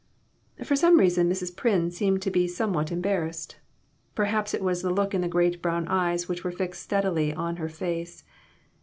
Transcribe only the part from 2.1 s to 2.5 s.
to be